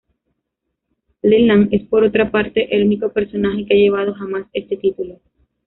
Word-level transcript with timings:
Leland 1.21 1.71
es, 1.75 1.83
por 1.87 2.03
otra 2.03 2.31
parte, 2.31 2.75
el 2.75 2.85
único 2.85 3.09
personaje 3.13 3.67
que 3.67 3.75
ha 3.75 3.77
llevado 3.77 4.15
jamás 4.15 4.47
este 4.51 4.75
título. 4.75 5.19